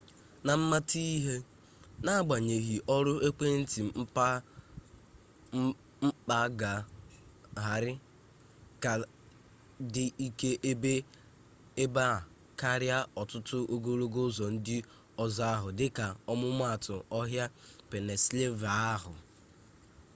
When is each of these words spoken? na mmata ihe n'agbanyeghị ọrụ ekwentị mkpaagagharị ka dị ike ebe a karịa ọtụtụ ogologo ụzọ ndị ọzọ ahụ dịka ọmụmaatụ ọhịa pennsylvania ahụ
na 0.45 0.53
mmata 0.59 0.99
ihe 1.15 1.35
n'agbanyeghị 2.03 2.77
ọrụ 2.95 3.13
ekwentị 3.27 3.79
mkpaagagharị 6.07 7.91
ka 8.83 8.93
dị 9.93 10.05
ike 10.25 10.51
ebe 11.83 11.99
a 12.15 12.19
karịa 12.59 12.97
ọtụtụ 13.21 13.57
ogologo 13.73 14.21
ụzọ 14.29 14.45
ndị 14.55 14.77
ọzọ 15.23 15.43
ahụ 15.55 15.69
dịka 15.79 16.05
ọmụmaatụ 16.31 16.95
ọhịa 17.19 17.45
pennsylvania 17.89 18.87
ahụ 18.95 19.13